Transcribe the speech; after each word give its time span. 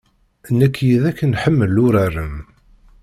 Nekk 0.59 0.75
yid-k 0.87 1.19
nḥemmel 1.31 1.75
uraren. 1.85 2.35